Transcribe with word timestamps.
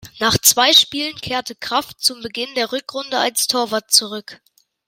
Nach 0.17 0.35
zwei 0.39 0.73
Spielen 0.73 1.15
kehrte 1.17 1.53
Kraft 1.53 2.01
zum 2.03 2.23
Beginn 2.23 2.51
der 2.55 2.71
Rückrunde 2.71 3.19
als 3.19 3.45
Torwart 3.45 3.91
zurück. 3.91 4.41